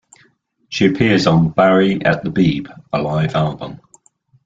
She 0.69 0.87
appears 0.87 1.27
on 1.27 1.49
"Bowie 1.49 2.03
at 2.03 2.23
the 2.23 2.31
Beeb", 2.31 2.75
a 2.91 2.99
live 2.99 3.35
album. 3.35 3.79